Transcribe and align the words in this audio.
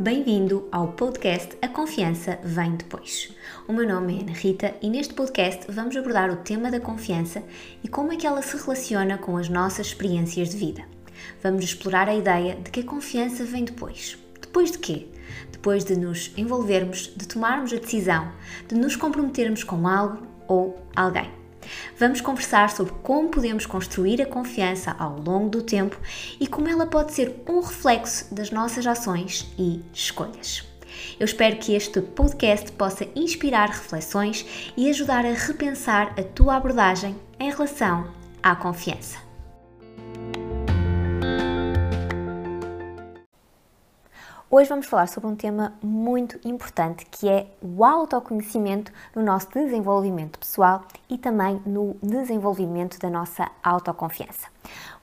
Bem-vindo 0.00 0.66
ao 0.72 0.94
podcast 0.94 1.58
A 1.60 1.68
Confiança 1.68 2.38
Vem 2.42 2.74
Depois. 2.74 3.36
O 3.68 3.72
meu 3.74 3.86
nome 3.86 4.16
é 4.16 4.22
Ana 4.22 4.32
Rita 4.32 4.74
e 4.80 4.88
neste 4.88 5.12
podcast 5.12 5.70
vamos 5.70 5.94
abordar 5.94 6.30
o 6.30 6.36
tema 6.36 6.70
da 6.70 6.80
confiança 6.80 7.42
e 7.84 7.86
como 7.86 8.10
é 8.10 8.16
que 8.16 8.26
ela 8.26 8.40
se 8.40 8.56
relaciona 8.56 9.18
com 9.18 9.36
as 9.36 9.50
nossas 9.50 9.88
experiências 9.88 10.48
de 10.48 10.56
vida. 10.56 10.84
Vamos 11.42 11.64
explorar 11.64 12.08
a 12.08 12.14
ideia 12.14 12.54
de 12.54 12.70
que 12.70 12.80
a 12.80 12.84
confiança 12.84 13.44
vem 13.44 13.62
depois. 13.62 14.16
Depois 14.40 14.70
de 14.70 14.78
quê? 14.78 15.06
Depois 15.52 15.84
de 15.84 15.94
nos 15.94 16.32
envolvermos, 16.34 17.12
de 17.14 17.28
tomarmos 17.28 17.70
a 17.70 17.76
decisão, 17.76 18.32
de 18.68 18.76
nos 18.76 18.96
comprometermos 18.96 19.62
com 19.62 19.86
algo 19.86 20.26
ou 20.48 20.80
alguém. 20.96 21.39
Vamos 21.98 22.20
conversar 22.20 22.70
sobre 22.70 22.92
como 23.02 23.28
podemos 23.28 23.66
construir 23.66 24.20
a 24.22 24.26
confiança 24.26 24.94
ao 24.98 25.18
longo 25.18 25.48
do 25.48 25.62
tempo 25.62 25.98
e 26.40 26.46
como 26.46 26.68
ela 26.68 26.86
pode 26.86 27.12
ser 27.12 27.42
um 27.48 27.60
reflexo 27.60 28.34
das 28.34 28.50
nossas 28.50 28.86
ações 28.86 29.52
e 29.58 29.82
escolhas. 29.92 30.64
Eu 31.18 31.24
espero 31.24 31.56
que 31.56 31.74
este 31.74 32.00
podcast 32.00 32.72
possa 32.72 33.06
inspirar 33.14 33.68
reflexões 33.68 34.44
e 34.76 34.90
ajudar 34.90 35.24
a 35.24 35.32
repensar 35.32 36.14
a 36.18 36.22
tua 36.22 36.56
abordagem 36.56 37.16
em 37.38 37.50
relação 37.50 38.12
à 38.42 38.56
confiança. 38.56 39.29
Hoje 44.52 44.68
vamos 44.68 44.86
falar 44.86 45.06
sobre 45.06 45.30
um 45.30 45.36
tema 45.36 45.74
muito 45.80 46.40
importante 46.44 47.06
que 47.06 47.28
é 47.28 47.46
o 47.62 47.84
autoconhecimento 47.84 48.90
no 49.14 49.22
nosso 49.22 49.48
desenvolvimento 49.52 50.40
pessoal 50.40 50.82
e 51.08 51.16
também 51.16 51.62
no 51.64 51.96
desenvolvimento 52.02 52.98
da 52.98 53.08
nossa 53.08 53.48
autoconfiança. 53.62 54.48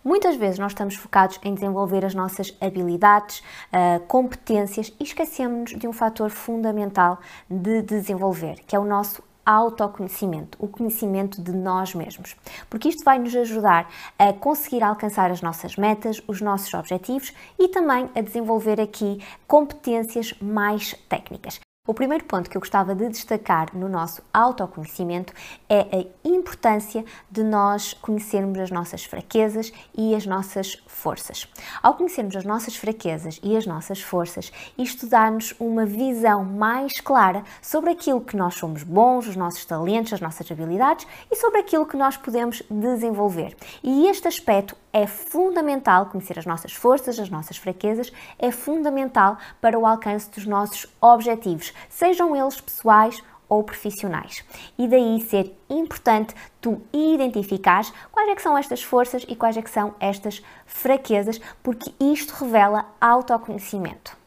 Muitas 0.03 0.35
vezes 0.35 0.59
nós 0.59 0.73
estamos 0.73 0.95
focados 0.95 1.39
em 1.41 1.53
desenvolver 1.53 2.03
as 2.03 2.13
nossas 2.13 2.53
habilidades, 2.59 3.39
uh, 3.39 4.05
competências 4.07 4.93
e 4.99 5.05
esquecemos 5.05 5.71
de 5.71 5.87
um 5.87 5.93
fator 5.93 6.29
fundamental 6.29 7.17
de 7.49 7.81
desenvolver, 7.83 8.59
que 8.67 8.75
é 8.75 8.79
o 8.79 8.83
nosso 8.83 9.23
autoconhecimento, 9.47 10.57
o 10.59 10.67
conhecimento 10.67 11.41
de 11.41 11.53
nós 11.53 11.95
mesmos, 11.95 12.35
porque 12.69 12.89
isto 12.89 13.03
vai 13.05 13.17
nos 13.17 13.33
ajudar 13.33 13.89
a 14.19 14.33
conseguir 14.33 14.83
alcançar 14.83 15.31
as 15.31 15.41
nossas 15.41 15.77
metas, 15.77 16.21
os 16.27 16.41
nossos 16.41 16.73
objetivos 16.73 17.33
e 17.57 17.69
também 17.69 18.09
a 18.13 18.21
desenvolver 18.21 18.81
aqui 18.81 19.23
competências 19.47 20.33
mais 20.41 20.93
técnicas. 21.07 21.66
O 21.87 21.93
primeiro 21.93 22.25
ponto 22.25 22.49
que 22.49 22.57
eu 22.57 22.59
gostava 22.59 22.93
de 22.93 23.07
destacar 23.07 23.73
no 23.73 23.87
nosso 23.87 24.21
autoconhecimento 24.33 25.31
é 25.69 25.79
a 25.79 26.27
importância 26.27 27.05
de 27.31 27.41
nós 27.43 27.93
conhecermos 27.93 28.59
as 28.59 28.69
nossas 28.69 29.05
fraquezas 29.05 29.71
e 29.97 30.13
as 30.13 30.25
nossas 30.25 30.83
forças. 30.85 31.47
Ao 31.81 31.93
conhecermos 31.93 32.35
as 32.35 32.43
nossas 32.43 32.75
fraquezas 32.75 33.39
e 33.41 33.55
as 33.55 33.65
nossas 33.65 34.01
forças, 34.01 34.51
isto 34.77 35.07
dá-nos 35.07 35.55
uma 35.61 35.85
visão 35.85 36.43
mais 36.43 36.99
clara 36.99 37.43
sobre 37.61 37.91
aquilo 37.91 38.19
que 38.19 38.35
nós 38.35 38.55
somos 38.55 38.83
bons, 38.83 39.25
os 39.25 39.37
nossos 39.37 39.63
talentos, 39.63 40.11
as 40.11 40.19
nossas 40.19 40.51
habilidades 40.51 41.07
e 41.31 41.37
sobre 41.37 41.61
aquilo 41.61 41.85
que 41.85 41.95
nós 41.95 42.17
podemos 42.17 42.61
desenvolver. 42.69 43.55
E 43.81 44.07
este 44.07 44.27
aspecto 44.27 44.75
é 44.97 45.05
fundamental 45.05 46.07
conhecer 46.07 46.39
as 46.39 46.45
nossas 46.47 46.73
forças, 46.73 47.19
as 47.19 47.29
nossas 47.29 47.55
fraquezas, 47.55 48.11
é 48.39 48.51
fundamental 48.51 49.37
para 49.61 49.77
o 49.77 49.85
alcance 49.85 50.27
dos 50.31 50.47
nossos 50.47 50.87
objetivos, 50.99 51.71
sejam 51.87 52.35
eles 52.35 52.59
pessoais 52.59 53.21
ou 53.47 53.63
profissionais. 53.63 54.43
E 54.75 54.87
daí 54.87 55.21
ser 55.21 55.55
importante 55.69 56.33
tu 56.59 56.81
identificares 56.91 57.93
quais 58.11 58.27
é 58.27 58.35
que 58.35 58.41
são 58.41 58.57
estas 58.57 58.81
forças 58.81 59.23
e 59.27 59.35
quais 59.35 59.55
é 59.55 59.61
que 59.61 59.69
são 59.69 59.93
estas 59.99 60.41
fraquezas, 60.65 61.39
porque 61.61 61.93
isto 61.99 62.31
revela 62.43 62.87
autoconhecimento. 62.99 64.17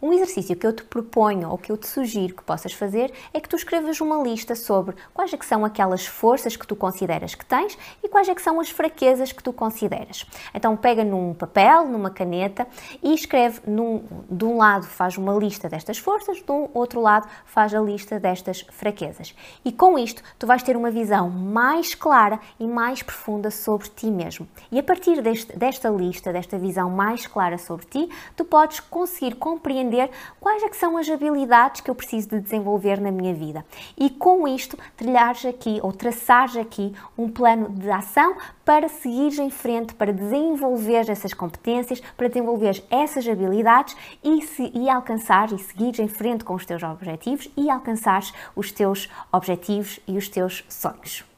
Um 0.00 0.12
exercício 0.12 0.54
que 0.54 0.66
eu 0.66 0.74
te 0.74 0.84
proponho 0.84 1.48
ou 1.50 1.56
que 1.56 1.72
eu 1.72 1.76
te 1.76 1.86
sugiro 1.86 2.34
que 2.34 2.42
possas 2.42 2.72
fazer 2.74 3.10
é 3.32 3.40
que 3.40 3.48
tu 3.48 3.56
escrevas 3.56 3.98
uma 4.00 4.22
lista 4.22 4.54
sobre 4.54 4.94
quais 5.14 5.32
é 5.32 5.36
que 5.36 5.46
são 5.46 5.64
aquelas 5.64 6.04
forças 6.04 6.54
que 6.54 6.66
tu 6.66 6.76
consideras 6.76 7.34
que 7.34 7.46
tens 7.46 7.78
e 8.04 8.08
quais 8.08 8.28
é 8.28 8.34
que 8.34 8.42
são 8.42 8.60
as 8.60 8.68
fraquezas 8.68 9.32
que 9.32 9.42
tu 9.42 9.54
consideras. 9.54 10.26
Então 10.54 10.76
pega 10.76 11.02
num 11.02 11.32
papel, 11.32 11.86
numa 11.86 12.10
caneta 12.10 12.66
e 13.02 13.14
escreve 13.14 13.60
num, 13.66 14.04
de 14.30 14.44
um 14.44 14.58
lado 14.58 14.84
faz 14.84 15.16
uma 15.16 15.32
lista 15.34 15.66
destas 15.66 15.96
forças, 15.96 16.42
do 16.42 16.68
outro 16.74 17.00
lado 17.00 17.26
faz 17.46 17.74
a 17.74 17.80
lista 17.80 18.20
destas 18.20 18.66
fraquezas. 18.70 19.34
E 19.64 19.72
com 19.72 19.98
isto 19.98 20.22
tu 20.38 20.46
vais 20.46 20.62
ter 20.62 20.76
uma 20.76 20.90
visão 20.90 21.30
mais 21.30 21.94
clara 21.94 22.38
e 22.60 22.66
mais 22.66 23.02
profunda 23.02 23.50
sobre 23.50 23.88
ti 23.88 24.10
mesmo. 24.10 24.46
E 24.70 24.78
a 24.78 24.82
partir 24.82 25.22
deste, 25.22 25.56
desta 25.56 25.88
lista, 25.88 26.32
desta 26.32 26.58
visão 26.58 26.90
mais 26.90 27.26
clara 27.26 27.56
sobre 27.56 27.86
ti, 27.86 28.08
tu 28.36 28.44
podes 28.44 28.80
conseguir 28.80 29.36
compreender 29.36 29.85
entender 29.86 30.10
quais 30.40 30.62
é 30.62 30.68
que 30.68 30.76
são 30.76 30.96
as 30.96 31.08
habilidades 31.08 31.80
que 31.80 31.90
eu 31.90 31.94
preciso 31.94 32.28
de 32.28 32.40
desenvolver 32.40 33.00
na 33.00 33.10
minha 33.10 33.32
vida. 33.32 33.64
E 33.96 34.10
com 34.10 34.46
isto, 34.46 34.76
trilhares 34.96 35.46
aqui 35.46 35.80
ou 35.82 35.92
traçares 35.92 36.56
aqui 36.56 36.94
um 37.16 37.28
plano 37.28 37.68
de 37.70 37.90
ação 37.90 38.36
para 38.64 38.88
seguires 38.88 39.38
em 39.38 39.50
frente, 39.50 39.94
para 39.94 40.12
desenvolver 40.12 41.08
essas 41.08 41.32
competências, 41.32 42.00
para 42.16 42.28
desenvolver 42.28 42.82
essas 42.90 43.26
habilidades 43.26 43.96
e, 44.22 44.42
se, 44.42 44.70
e 44.74 44.90
alcançar 44.90 45.52
e 45.52 45.58
seguires 45.58 46.00
em 46.00 46.08
frente 46.08 46.44
com 46.44 46.54
os 46.54 46.66
teus 46.66 46.82
objetivos 46.82 47.48
e 47.56 47.70
alcançares 47.70 48.32
os 48.54 48.72
teus 48.72 49.08
objetivos 49.32 50.00
e 50.06 50.18
os 50.18 50.28
teus 50.28 50.64
sonhos. 50.68 51.35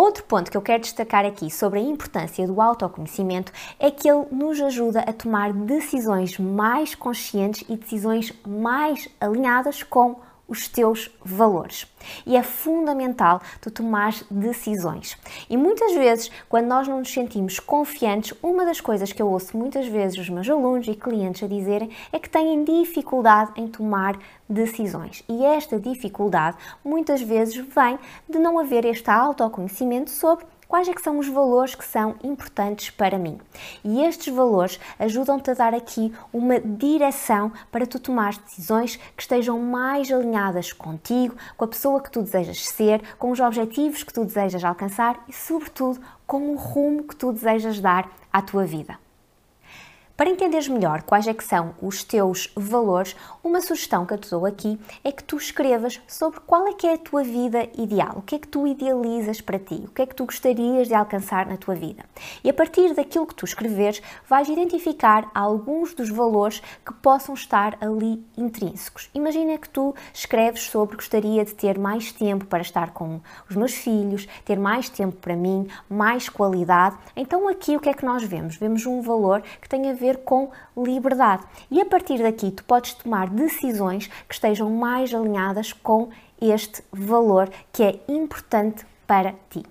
Outro 0.00 0.24
ponto 0.24 0.50
que 0.50 0.56
eu 0.56 0.62
quero 0.62 0.80
destacar 0.80 1.26
aqui 1.26 1.50
sobre 1.50 1.78
a 1.78 1.82
importância 1.82 2.46
do 2.46 2.58
autoconhecimento 2.58 3.52
é 3.78 3.90
que 3.90 4.08
ele 4.08 4.24
nos 4.32 4.58
ajuda 4.58 5.00
a 5.00 5.12
tomar 5.12 5.52
decisões 5.52 6.38
mais 6.38 6.94
conscientes 6.94 7.66
e 7.68 7.76
decisões 7.76 8.32
mais 8.46 9.10
alinhadas 9.20 9.82
com 9.82 10.18
os 10.50 10.68
teus 10.68 11.08
valores. 11.24 11.86
E 12.26 12.36
é 12.36 12.42
fundamental 12.42 13.40
tu 13.60 13.70
tomar 13.70 14.12
decisões. 14.30 15.16
E 15.48 15.56
muitas 15.56 15.94
vezes, 15.94 16.30
quando 16.48 16.66
nós 16.66 16.88
não 16.88 16.98
nos 16.98 17.12
sentimos 17.12 17.60
confiantes, 17.60 18.36
uma 18.42 18.64
das 18.64 18.80
coisas 18.80 19.12
que 19.12 19.22
eu 19.22 19.28
ouço 19.28 19.56
muitas 19.56 19.86
vezes 19.86 20.18
os 20.18 20.28
meus 20.28 20.50
alunos 20.50 20.88
e 20.88 20.94
clientes 20.94 21.42
a 21.42 21.46
dizerem 21.46 21.90
é 22.12 22.18
que 22.18 22.28
têm 22.28 22.64
dificuldade 22.64 23.52
em 23.56 23.68
tomar 23.68 24.18
decisões. 24.48 25.22
E 25.28 25.44
esta 25.44 25.78
dificuldade 25.78 26.56
muitas 26.84 27.22
vezes 27.22 27.54
vem 27.54 27.98
de 28.28 28.38
não 28.38 28.58
haver 28.58 28.84
este 28.84 29.08
autoconhecimento 29.08 30.10
sobre 30.10 30.44
quais 30.70 30.88
é 30.88 30.94
que 30.94 31.02
são 31.02 31.18
os 31.18 31.26
valores 31.26 31.74
que 31.74 31.84
são 31.84 32.14
importantes 32.22 32.90
para 32.90 33.18
mim. 33.18 33.40
E 33.82 34.04
estes 34.04 34.32
valores 34.32 34.78
ajudam-te 35.00 35.50
a 35.50 35.54
dar 35.54 35.74
aqui 35.74 36.14
uma 36.32 36.60
direção 36.60 37.50
para 37.72 37.84
tu 37.84 37.98
tomar 37.98 38.36
decisões 38.38 38.94
que 38.94 39.22
estejam 39.22 39.58
mais 39.58 40.12
alinhadas 40.12 40.72
contigo, 40.72 41.34
com 41.56 41.64
a 41.64 41.68
pessoa 41.68 42.00
que 42.00 42.10
tu 42.10 42.22
desejas 42.22 42.68
ser, 42.68 43.02
com 43.18 43.32
os 43.32 43.40
objetivos 43.40 44.04
que 44.04 44.14
tu 44.14 44.24
desejas 44.24 44.62
alcançar 44.62 45.20
e, 45.28 45.32
sobretudo, 45.32 46.00
com 46.24 46.52
o 46.52 46.56
rumo 46.56 47.02
que 47.02 47.16
tu 47.16 47.32
desejas 47.32 47.80
dar 47.80 48.08
à 48.32 48.40
tua 48.40 48.64
vida. 48.64 49.09
Para 50.20 50.28
entenderes 50.28 50.68
melhor 50.68 51.00
quais 51.00 51.26
é 51.26 51.32
que 51.32 51.42
são 51.42 51.74
os 51.80 52.04
teus 52.04 52.52
valores, 52.54 53.16
uma 53.42 53.62
sugestão 53.62 54.04
que 54.04 54.12
eu 54.12 54.18
te 54.18 54.28
dou 54.28 54.44
aqui 54.44 54.78
é 55.02 55.10
que 55.10 55.24
tu 55.24 55.38
escrevas 55.38 55.98
sobre 56.06 56.40
qual 56.40 56.68
é 56.68 56.74
que 56.74 56.86
é 56.86 56.92
a 56.92 56.98
tua 56.98 57.22
vida 57.22 57.66
ideal, 57.78 58.16
o 58.18 58.20
que 58.20 58.34
é 58.34 58.38
que 58.38 58.46
tu 58.46 58.66
idealizas 58.66 59.40
para 59.40 59.58
ti, 59.58 59.82
o 59.82 59.88
que 59.88 60.02
é 60.02 60.04
que 60.04 60.14
tu 60.14 60.26
gostarias 60.26 60.88
de 60.88 60.92
alcançar 60.92 61.46
na 61.46 61.56
tua 61.56 61.74
vida. 61.74 62.04
E 62.44 62.50
a 62.50 62.52
partir 62.52 62.92
daquilo 62.92 63.26
que 63.26 63.34
tu 63.34 63.46
escreveres, 63.46 64.02
vais 64.28 64.46
identificar 64.46 65.30
alguns 65.34 65.94
dos 65.94 66.10
valores 66.10 66.60
que 66.84 66.92
possam 66.92 67.34
estar 67.34 67.78
ali 67.80 68.22
intrínsecos. 68.36 69.08
Imagina 69.14 69.56
que 69.56 69.70
tu 69.70 69.94
escreves 70.12 70.64
sobre 70.64 70.96
gostaria 70.96 71.46
de 71.46 71.54
ter 71.54 71.78
mais 71.78 72.12
tempo 72.12 72.44
para 72.44 72.60
estar 72.60 72.90
com 72.90 73.22
os 73.48 73.56
meus 73.56 73.72
filhos, 73.72 74.28
ter 74.44 74.58
mais 74.58 74.90
tempo 74.90 75.16
para 75.16 75.34
mim, 75.34 75.66
mais 75.88 76.28
qualidade. 76.28 76.98
Então 77.16 77.48
aqui 77.48 77.74
o 77.74 77.80
que 77.80 77.88
é 77.88 77.94
que 77.94 78.04
nós 78.04 78.22
vemos? 78.22 78.56
Vemos 78.56 78.84
um 78.84 79.00
valor 79.00 79.40
que 79.62 79.66
tem 79.66 79.90
a 79.90 79.94
ver 79.94 80.09
com 80.18 80.50
liberdade. 80.76 81.44
E 81.70 81.80
a 81.80 81.86
partir 81.86 82.22
daqui 82.22 82.50
tu 82.50 82.64
podes 82.64 82.94
tomar 82.94 83.28
decisões 83.28 84.06
que 84.28 84.34
estejam 84.34 84.70
mais 84.70 85.14
alinhadas 85.14 85.72
com 85.72 86.08
este 86.40 86.82
valor 86.92 87.50
que 87.72 87.82
é 87.82 88.00
importante 88.08 88.86
para 89.06 89.34
ti. 89.50 89.62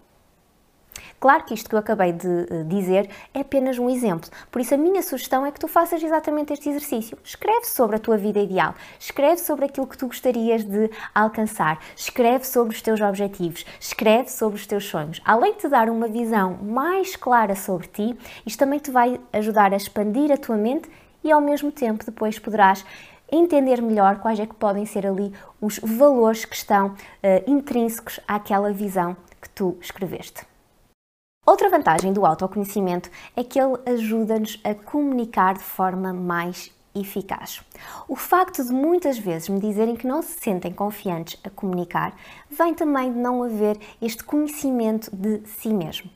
Claro 1.19 1.43
que 1.43 1.53
isto 1.53 1.69
que 1.69 1.75
eu 1.75 1.79
acabei 1.79 2.13
de 2.13 2.27
eh, 2.27 2.63
dizer 2.65 3.09
é 3.33 3.41
apenas 3.41 3.77
um 3.77 3.89
exemplo, 3.89 4.29
por 4.49 4.61
isso 4.61 4.73
a 4.73 4.77
minha 4.77 5.01
sugestão 5.01 5.45
é 5.45 5.51
que 5.51 5.59
tu 5.59 5.67
faças 5.67 6.01
exatamente 6.01 6.53
este 6.53 6.69
exercício. 6.69 7.17
Escreve 7.23 7.65
sobre 7.65 7.97
a 7.97 7.99
tua 7.99 8.17
vida 8.17 8.39
ideal, 8.39 8.73
escreve 8.97 9.41
sobre 9.41 9.65
aquilo 9.65 9.85
que 9.85 9.97
tu 9.97 10.07
gostarias 10.07 10.63
de 10.63 10.89
alcançar, 11.13 11.79
escreve 11.95 12.47
sobre 12.47 12.73
os 12.73 12.81
teus 12.81 13.01
objetivos, 13.01 13.65
escreve 13.79 14.31
sobre 14.31 14.57
os 14.57 14.65
teus 14.65 14.85
sonhos. 14.85 15.21
Além 15.25 15.53
de 15.53 15.59
te 15.59 15.67
dar 15.67 15.89
uma 15.89 16.07
visão 16.07 16.57
mais 16.61 17.15
clara 17.15 17.55
sobre 17.55 17.87
ti, 17.87 18.17
isto 18.45 18.59
também 18.59 18.79
te 18.79 18.89
vai 18.89 19.19
ajudar 19.33 19.73
a 19.73 19.77
expandir 19.77 20.31
a 20.31 20.37
tua 20.37 20.55
mente 20.55 20.89
e 21.23 21.31
ao 21.31 21.41
mesmo 21.41 21.71
tempo 21.71 22.05
depois 22.05 22.39
poderás 22.39 22.85
entender 23.31 23.81
melhor 23.81 24.19
quais 24.19 24.39
é 24.39 24.45
que 24.45 24.55
podem 24.55 24.85
ser 24.85 25.05
ali 25.05 25.33
os 25.61 25.79
valores 25.79 26.45
que 26.45 26.55
estão 26.55 26.87
uh, 26.87 26.95
intrínsecos 27.45 28.19
àquela 28.27 28.71
visão 28.71 29.15
que 29.41 29.49
tu 29.49 29.77
escreveste. 29.81 30.48
Outra 31.49 31.67
vantagem 31.67 32.13
do 32.13 32.27
autoconhecimento 32.27 33.09
é 33.35 33.43
que 33.43 33.59
ele 33.59 33.75
ajuda-nos 33.83 34.61
a 34.63 34.75
comunicar 34.75 35.55
de 35.55 35.63
forma 35.63 36.13
mais 36.13 36.71
eficaz. 36.93 37.63
O 38.07 38.15
facto 38.15 38.63
de 38.63 38.71
muitas 38.71 39.17
vezes 39.17 39.49
me 39.49 39.59
dizerem 39.59 39.95
que 39.95 40.05
não 40.05 40.21
se 40.21 40.39
sentem 40.39 40.71
confiantes 40.71 41.39
a 41.43 41.49
comunicar 41.49 42.15
vem 42.51 42.75
também 42.75 43.11
de 43.11 43.17
não 43.17 43.41
haver 43.41 43.79
este 43.99 44.23
conhecimento 44.23 45.09
de 45.11 45.41
si 45.47 45.73
mesmo. 45.73 46.07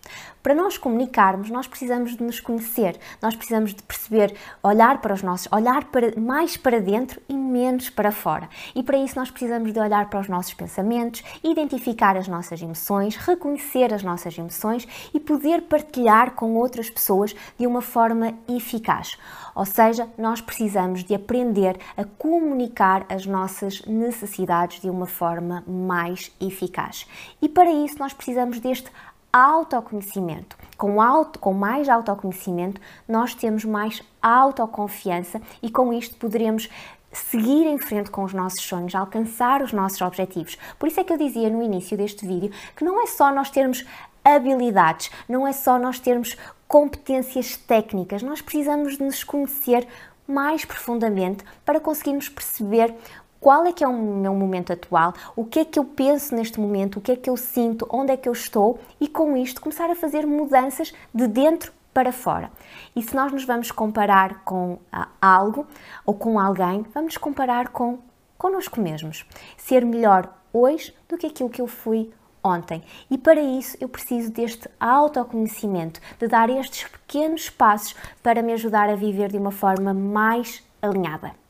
Para 0.44 0.54
nós 0.54 0.78
comunicarmos, 0.78 1.50
nós 1.50 1.68
precisamos 1.68 2.18
de 2.18 2.22
nos 2.22 2.42
conhecer, 2.42 3.00
nós 3.22 3.34
precisamos 3.34 3.74
de 3.74 3.82
perceber, 3.82 4.36
olhar 4.62 5.00
para 5.00 5.14
os 5.14 5.24
nossos, 5.24 5.48
olhar 5.50 5.86
para, 5.86 6.20
mais 6.20 6.58
para 6.58 6.82
dentro 6.82 7.22
e 7.30 7.34
menos 7.34 7.90
para 7.90 8.12
fora. 8.12 8.50
E 8.76 8.84
para 8.84 8.98
isso 8.98 9.18
nós 9.18 9.32
precisamos 9.32 9.72
de 9.72 9.80
olhar 9.80 10.10
para 10.10 10.20
os 10.20 10.28
nossos 10.28 10.54
pensamentos, 10.54 11.24
identificar 11.42 12.18
as 12.18 12.28
nossas 12.28 12.62
emoções, 12.62 13.16
reconhecer 13.16 13.94
as 13.94 14.04
nossas 14.04 14.38
emoções 14.38 14.86
e 15.14 15.20
poder 15.20 15.62
partilhar 15.62 16.32
com 16.32 16.56
outras 16.56 16.90
pessoas 16.90 17.34
de 17.58 17.66
uma 17.66 17.82
forma 17.82 18.34
eficaz. 18.46 19.18
Ou 19.56 19.66
seja, 19.66 20.10
nós 20.18 20.42
precisamos 20.42 21.06
de 21.06 21.16
aprender 21.16 21.78
a 21.96 22.04
comunicar 22.04 23.06
as 23.08 23.26
nossas 23.26 23.82
necessidades 23.86 24.82
de 24.82 24.90
uma 24.90 25.06
forma 25.06 25.64
mais 25.66 26.36
eficaz. 26.42 27.08
E 27.42 27.48
para 27.48 27.72
isso 27.72 27.98
nós 27.98 28.12
precisamos 28.12 28.60
deste 28.60 28.92
autoconhecimento. 29.34 30.56
Com, 30.78 31.02
auto, 31.02 31.40
com 31.40 31.54
mais 31.54 31.90
autoconhecimento, 31.90 32.80
nós 33.08 33.34
temos 33.34 33.66
mais 33.66 34.04
autoconfiança 34.22 35.42
e 35.62 35.72
com 35.72 35.92
isto 35.92 36.16
poderemos 36.18 36.70
seguir 37.12 37.66
em 37.66 37.78
frente 37.78 38.12
com 38.12 38.24
os 38.24 38.34
nossos 38.34 38.62
sonhos, 38.64 38.94
alcançar 38.94 39.62
os 39.62 39.74
nossos 39.74 40.02
objetivos. 40.02 40.58
Por 40.78 40.88
isso 40.88 41.00
é 41.00 41.04
que 41.04 41.12
eu 41.12 41.18
dizia 41.18 41.50
no 41.50 41.64
início 41.64 41.98
deste 41.98 42.26
vídeo 42.28 42.52
que 42.76 42.86
não 42.86 43.02
é 43.02 43.08
só 43.08 43.32
nós 43.32 43.50
termos 43.50 43.84
habilidades, 44.24 45.12
não 45.28 45.48
é 45.48 45.52
só 45.52 45.78
nós 45.80 46.00
termos 46.00 46.38
competências 46.68 47.58
técnicas, 47.58 48.24
nós 48.24 48.42
precisamos 48.42 48.98
de 48.98 49.04
nos 49.04 49.24
conhecer 49.24 49.88
mais 50.28 50.64
profundamente 50.64 51.44
para 51.66 51.80
conseguirmos 51.80 52.30
perceber 52.30 52.96
qual 53.44 53.66
é 53.66 53.74
que 53.74 53.84
é 53.84 53.88
o 53.88 53.92
meu 53.92 54.34
momento 54.34 54.72
atual, 54.72 55.14
o 55.36 55.44
que 55.44 55.60
é 55.60 55.66
que 55.66 55.78
eu 55.78 55.84
penso 55.84 56.34
neste 56.34 56.62
momento, 56.62 57.00
o 57.00 57.02
que 57.02 57.12
é 57.12 57.16
que 57.18 57.30
eu 57.30 57.36
sinto, 57.36 57.86
onde 57.92 58.14
é 58.14 58.16
que 58.16 58.30
eu 58.30 58.32
estou 58.32 58.80
e 59.02 59.08
com 59.10 59.36
isto 59.36 59.60
começar 59.60 59.90
a 59.90 59.96
fazer 59.96 60.26
mudanças 60.26 60.94
de 61.14 61.28
dentro 61.28 61.74
para 61.94 62.14
fora. 62.14 62.50
E 62.96 63.02
se 63.02 63.14
nós 63.14 63.34
nos 63.34 63.44
vamos 63.44 63.70
comparar 63.70 64.46
com 64.46 64.80
ah, 64.90 65.10
algo 65.22 65.68
ou 66.06 66.14
com 66.14 66.40
alguém, 66.40 66.86
vamos 66.94 67.18
comparar 67.18 67.68
com 67.68 68.00
connosco 68.38 68.80
mesmos. 68.80 69.26
Ser 69.58 69.84
melhor 69.84 70.34
hoje 70.54 70.96
do 71.10 71.18
que 71.18 71.28
aquilo 71.28 71.50
que 71.50 71.62
eu 71.62 71.68
fui 71.68 72.14
ontem. 72.42 72.82
E 73.12 73.18
para 73.18 73.42
isso 73.42 73.76
eu 73.82 73.90
preciso 73.90 74.32
deste 74.32 74.70
autoconhecimento, 74.80 76.00
de 76.18 76.30
dar 76.30 76.50
estes 76.50 76.88
pequenos 76.88 77.50
passos 77.50 77.94
para 78.24 78.42
me 78.42 78.54
ajudar 78.54 78.90
a 78.90 78.96
viver 78.96 79.30
de 79.30 79.38
uma 79.38 79.52
forma 79.52 79.94
mais 79.94 80.64
alinhada. 80.82 81.43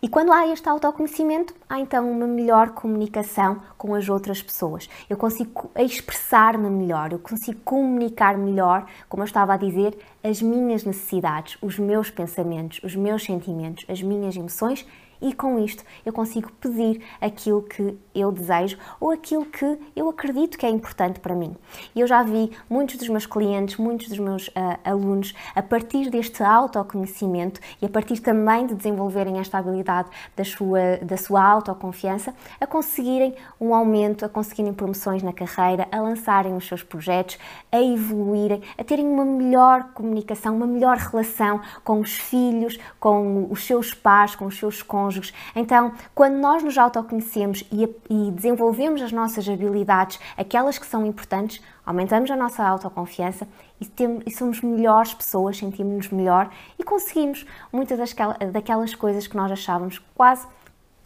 E 0.00 0.08
quando 0.08 0.30
há 0.30 0.46
este 0.46 0.68
autoconhecimento, 0.68 1.52
há 1.68 1.80
então 1.80 2.08
uma 2.08 2.24
melhor 2.24 2.70
comunicação 2.70 3.60
com 3.76 3.96
as 3.96 4.08
outras 4.08 4.40
pessoas. 4.40 4.88
Eu 5.10 5.16
consigo 5.16 5.72
expressar-me 5.76 6.70
melhor, 6.70 7.12
eu 7.12 7.18
consigo 7.18 7.58
comunicar 7.64 8.38
melhor, 8.38 8.86
como 9.08 9.24
eu 9.24 9.26
estava 9.26 9.54
a 9.54 9.56
dizer, 9.56 9.98
as 10.22 10.40
minhas 10.40 10.84
necessidades, 10.84 11.58
os 11.60 11.80
meus 11.80 12.10
pensamentos, 12.12 12.80
os 12.84 12.94
meus 12.94 13.24
sentimentos, 13.24 13.84
as 13.88 14.00
minhas 14.00 14.36
emoções 14.36 14.86
e 15.20 15.32
com 15.32 15.58
isto 15.58 15.84
eu 16.04 16.12
consigo 16.12 16.50
pedir 16.52 17.02
aquilo 17.20 17.62
que 17.62 17.96
eu 18.14 18.32
desejo 18.32 18.78
ou 19.00 19.10
aquilo 19.10 19.44
que 19.44 19.78
eu 19.94 20.08
acredito 20.08 20.58
que 20.58 20.66
é 20.66 20.70
importante 20.70 21.20
para 21.20 21.34
mim. 21.34 21.54
E 21.94 22.00
eu 22.00 22.06
já 22.06 22.22
vi 22.22 22.50
muitos 22.68 22.96
dos 22.96 23.08
meus 23.08 23.26
clientes, 23.26 23.76
muitos 23.76 24.08
dos 24.08 24.18
meus 24.18 24.48
uh, 24.48 24.78
alunos, 24.84 25.34
a 25.54 25.62
partir 25.62 26.10
deste 26.10 26.42
autoconhecimento 26.42 27.60
e 27.80 27.86
a 27.86 27.88
partir 27.88 28.20
também 28.20 28.66
de 28.66 28.74
desenvolverem 28.74 29.38
esta 29.38 29.58
habilidade 29.58 30.08
da 30.36 30.44
sua, 30.44 30.96
da 31.02 31.16
sua 31.16 31.42
autoconfiança, 31.42 32.34
a 32.60 32.66
conseguirem 32.66 33.34
um 33.60 33.74
aumento, 33.74 34.24
a 34.24 34.28
conseguirem 34.28 34.72
promoções 34.72 35.22
na 35.22 35.32
carreira, 35.32 35.86
a 35.90 36.00
lançarem 36.00 36.56
os 36.56 36.66
seus 36.66 36.82
projetos, 36.82 37.38
a 37.70 37.80
evoluírem, 37.80 38.62
a 38.76 38.84
terem 38.84 39.06
uma 39.06 39.24
melhor 39.24 39.92
comunicação, 39.94 40.56
uma 40.56 40.66
melhor 40.66 40.96
relação 40.96 41.60
com 41.84 42.00
os 42.00 42.12
filhos, 42.12 42.78
com 42.98 43.48
os 43.50 43.64
seus 43.64 43.94
pais, 43.94 44.34
com 44.34 44.46
os 44.46 44.56
seus 44.58 44.82
cônjuges 44.82 45.07
cônjuges. 45.08 45.32
Então, 45.56 45.92
quando 46.14 46.36
nós 46.36 46.62
nos 46.62 46.76
autoconhecemos 46.76 47.64
e, 47.72 47.84
e 48.10 48.30
desenvolvemos 48.30 49.02
as 49.02 49.12
nossas 49.12 49.48
habilidades, 49.48 50.20
aquelas 50.36 50.78
que 50.78 50.86
são 50.86 51.06
importantes, 51.06 51.62
aumentamos 51.84 52.30
a 52.30 52.36
nossa 52.36 52.62
autoconfiança 52.62 53.48
e, 53.80 53.86
temos, 53.86 54.22
e 54.26 54.30
somos 54.30 54.60
melhores 54.60 55.14
pessoas, 55.14 55.56
sentimos-nos 55.56 56.10
melhor 56.10 56.50
e 56.78 56.84
conseguimos 56.84 57.46
muitas 57.72 58.14
daquelas 58.52 58.94
coisas 58.94 59.26
que 59.26 59.36
nós 59.36 59.50
achávamos 59.50 59.98
quase 60.14 60.46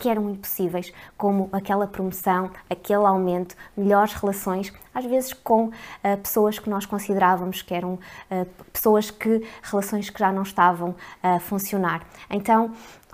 que 0.02 0.08
eram 0.08 0.28
impossíveis, 0.30 0.92
como 1.16 1.48
aquela 1.52 1.86
promoção, 1.86 2.50
aquele 2.68 3.04
aumento, 3.04 3.54
melhores 3.76 4.12
relações, 4.14 4.72
às 4.92 5.04
vezes 5.04 5.32
com 5.32 5.66
uh, 5.66 5.72
pessoas 6.20 6.58
que 6.58 6.68
nós 6.68 6.84
considerávamos 6.84 7.62
que 7.62 7.72
eram 7.72 7.94
uh, 7.94 8.44
pessoas 8.72 9.12
que 9.12 9.46
relações 9.62 10.10
que 10.10 10.18
já 10.18 10.32
não 10.32 10.42
estavam 10.42 10.96
a 11.22 11.38
funcionar. 11.38 12.04
Então, 12.28 12.72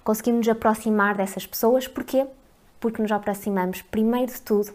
conseguimos 0.09 0.47
nos 0.47 0.57
aproximar 0.57 1.19
dessas 1.19 1.47
pessoas. 1.47 1.87
Porquê? 1.87 2.27
Porque 2.81 3.03
nos 3.03 3.13
aproximamos, 3.13 3.83
primeiro 3.83 4.33
de 4.33 4.41
tudo, 4.41 4.73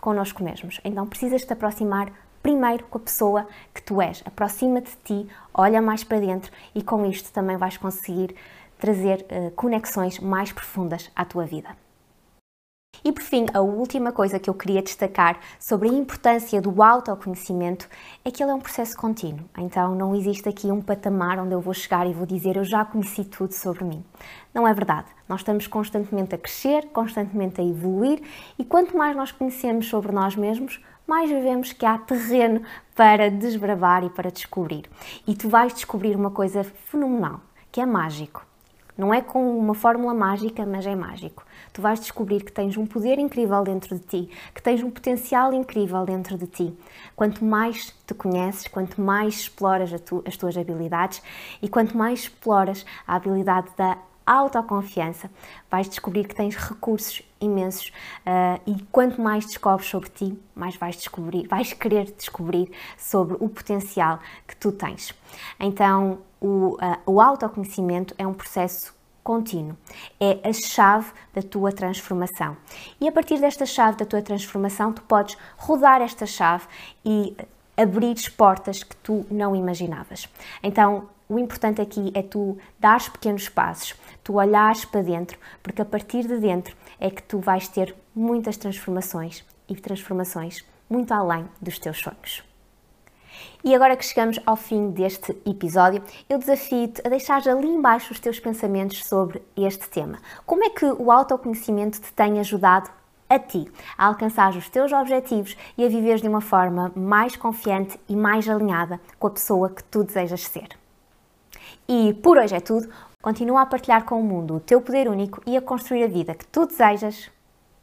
connosco 0.00 0.44
mesmos. 0.44 0.80
Então 0.84 1.04
precisas 1.08 1.44
te 1.44 1.52
aproximar 1.52 2.12
primeiro 2.40 2.84
com 2.84 2.98
a 2.98 3.00
pessoa 3.00 3.48
que 3.74 3.82
tu 3.82 4.00
és. 4.00 4.22
Aproxima-te 4.24 4.90
de 4.90 4.96
ti, 5.24 5.28
olha 5.52 5.82
mais 5.82 6.04
para 6.04 6.20
dentro 6.20 6.52
e 6.72 6.84
com 6.84 7.04
isto 7.04 7.32
também 7.32 7.56
vais 7.56 7.76
conseguir 7.76 8.36
trazer 8.78 9.26
uh, 9.28 9.50
conexões 9.56 10.20
mais 10.20 10.52
profundas 10.52 11.10
à 11.16 11.24
tua 11.24 11.44
vida. 11.44 11.70
E 13.04 13.12
por 13.12 13.22
fim, 13.22 13.44
a 13.52 13.60
última 13.60 14.12
coisa 14.12 14.38
que 14.38 14.48
eu 14.48 14.54
queria 14.54 14.80
destacar 14.80 15.38
sobre 15.60 15.90
a 15.90 15.92
importância 15.92 16.58
do 16.62 16.82
autoconhecimento 16.82 17.86
é 18.24 18.30
que 18.30 18.42
ele 18.42 18.50
é 18.50 18.54
um 18.54 18.60
processo 18.60 18.96
contínuo. 18.96 19.44
Então 19.58 19.94
não 19.94 20.14
existe 20.14 20.48
aqui 20.48 20.68
um 20.68 20.80
patamar 20.80 21.38
onde 21.38 21.52
eu 21.52 21.60
vou 21.60 21.74
chegar 21.74 22.06
e 22.06 22.14
vou 22.14 22.24
dizer 22.24 22.56
eu 22.56 22.64
já 22.64 22.82
conheci 22.82 23.22
tudo 23.22 23.52
sobre 23.52 23.84
mim. 23.84 24.02
Não 24.54 24.66
é 24.66 24.72
verdade. 24.72 25.08
Nós 25.28 25.40
estamos 25.40 25.66
constantemente 25.66 26.34
a 26.34 26.38
crescer, 26.38 26.86
constantemente 26.94 27.60
a 27.60 27.64
evoluir 27.64 28.22
e 28.58 28.64
quanto 28.64 28.96
mais 28.96 29.14
nós 29.14 29.30
conhecemos 29.30 29.86
sobre 29.86 30.10
nós 30.10 30.34
mesmos, 30.34 30.82
mais 31.06 31.28
vemos 31.28 31.74
que 31.74 31.84
há 31.84 31.98
terreno 31.98 32.62
para 32.94 33.30
desbravar 33.30 34.02
e 34.02 34.08
para 34.08 34.30
descobrir. 34.30 34.88
E 35.26 35.34
tu 35.34 35.50
vais 35.50 35.74
descobrir 35.74 36.16
uma 36.16 36.30
coisa 36.30 36.64
fenomenal, 36.64 37.42
que 37.70 37.82
é 37.82 37.84
mágico. 37.84 38.53
Não 38.96 39.12
é 39.12 39.20
com 39.20 39.58
uma 39.58 39.74
fórmula 39.74 40.14
mágica, 40.14 40.64
mas 40.64 40.86
é 40.86 40.94
mágico. 40.94 41.44
Tu 41.72 41.82
vais 41.82 41.98
descobrir 41.98 42.44
que 42.44 42.52
tens 42.52 42.76
um 42.76 42.86
poder 42.86 43.18
incrível 43.18 43.64
dentro 43.64 43.96
de 43.98 44.04
ti, 44.04 44.30
que 44.54 44.62
tens 44.62 44.82
um 44.82 44.90
potencial 44.90 45.52
incrível 45.52 46.04
dentro 46.04 46.38
de 46.38 46.46
ti. 46.46 46.78
Quanto 47.16 47.44
mais 47.44 47.92
te 48.06 48.14
conheces, 48.14 48.68
quanto 48.68 49.00
mais 49.00 49.34
exploras 49.40 49.90
tu, 50.02 50.22
as 50.26 50.36
tuas 50.36 50.56
habilidades 50.56 51.20
e 51.60 51.68
quanto 51.68 51.96
mais 51.96 52.20
exploras 52.20 52.86
a 53.06 53.16
habilidade 53.16 53.68
da 53.76 53.98
autoconfiança, 54.26 55.30
vais 55.70 55.88
descobrir 55.88 56.26
que 56.26 56.34
tens 56.34 56.56
recursos 56.56 57.22
imensos 57.40 57.88
uh, 58.26 58.60
e 58.66 58.80
quanto 58.90 59.20
mais 59.20 59.44
descobres 59.44 59.88
sobre 59.88 60.08
ti, 60.08 60.38
mais 60.54 60.76
vais 60.76 60.96
descobrir, 60.96 61.46
vais 61.46 61.72
querer 61.72 62.10
descobrir 62.10 62.70
sobre 62.96 63.36
o 63.38 63.48
potencial 63.48 64.18
que 64.46 64.56
tu 64.56 64.72
tens. 64.72 65.14
Então, 65.60 66.18
o, 66.44 66.74
uh, 66.74 66.78
o 67.06 67.20
autoconhecimento 67.22 68.14
é 68.18 68.26
um 68.26 68.34
processo 68.34 68.94
contínuo. 69.22 69.74
É 70.20 70.46
a 70.46 70.52
chave 70.52 71.10
da 71.32 71.40
tua 71.40 71.72
transformação. 71.72 72.54
E 73.00 73.08
a 73.08 73.12
partir 73.12 73.40
desta 73.40 73.64
chave 73.64 73.96
da 73.96 74.04
tua 74.04 74.20
transformação, 74.20 74.92
tu 74.92 75.00
podes 75.02 75.38
rodar 75.56 76.02
esta 76.02 76.26
chave 76.26 76.66
e 77.02 77.34
abrir 77.74 78.14
portas 78.36 78.82
que 78.82 78.94
tu 78.96 79.24
não 79.30 79.56
imaginavas. 79.56 80.28
Então, 80.62 81.08
o 81.26 81.38
importante 81.38 81.80
aqui 81.80 82.12
é 82.14 82.22
tu 82.22 82.58
dares 82.78 83.08
pequenos 83.08 83.48
passos, 83.48 83.94
tu 84.22 84.34
olhares 84.34 84.84
para 84.84 85.00
dentro, 85.00 85.38
porque 85.62 85.80
a 85.80 85.86
partir 85.86 86.26
de 86.28 86.36
dentro 86.38 86.76
é 87.00 87.10
que 87.10 87.22
tu 87.22 87.38
vais 87.38 87.66
ter 87.66 87.96
muitas 88.14 88.58
transformações 88.58 89.42
e 89.66 89.74
transformações 89.74 90.62
muito 90.90 91.14
além 91.14 91.48
dos 91.62 91.78
teus 91.78 91.98
sonhos. 91.98 92.53
E 93.64 93.74
agora 93.74 93.96
que 93.96 94.04
chegamos 94.04 94.38
ao 94.44 94.56
fim 94.56 94.90
deste 94.90 95.34
episódio, 95.46 96.02
eu 96.28 96.36
desafio-te 96.38 97.00
a 97.02 97.08
deixar 97.08 97.48
ali 97.48 97.66
embaixo 97.66 98.12
os 98.12 98.20
teus 98.20 98.38
pensamentos 98.38 99.02
sobre 99.06 99.40
este 99.56 99.88
tema. 99.88 100.18
Como 100.44 100.62
é 100.62 100.68
que 100.68 100.84
o 100.84 101.10
autoconhecimento 101.10 101.98
te 101.98 102.12
tem 102.12 102.38
ajudado 102.38 102.90
a 103.26 103.38
ti, 103.38 103.66
a 103.96 104.04
alcançar 104.04 104.54
os 104.54 104.68
teus 104.68 104.92
objetivos 104.92 105.56
e 105.78 105.84
a 105.86 105.88
viver 105.88 106.20
de 106.20 106.28
uma 106.28 106.42
forma 106.42 106.92
mais 106.94 107.36
confiante 107.36 107.98
e 108.06 108.14
mais 108.14 108.46
alinhada 108.46 109.00
com 109.18 109.28
a 109.28 109.30
pessoa 109.30 109.70
que 109.70 109.82
tu 109.84 110.04
desejas 110.04 110.42
ser. 110.42 110.68
E 111.88 112.12
por 112.22 112.36
hoje 112.36 112.54
é 112.54 112.60
tudo. 112.60 112.86
Continua 113.22 113.62
a 113.62 113.66
partilhar 113.66 114.04
com 114.04 114.20
o 114.20 114.22
mundo 114.22 114.56
o 114.56 114.60
teu 114.60 114.82
poder 114.82 115.08
único 115.08 115.40
e 115.46 115.56
a 115.56 115.62
construir 115.62 116.04
a 116.04 116.08
vida 116.08 116.34
que 116.34 116.46
tu 116.48 116.66
desejas 116.66 117.30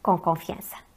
com 0.04 0.16
confiança. 0.16 0.91